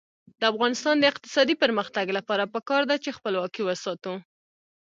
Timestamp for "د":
0.39-0.41, 0.99-1.03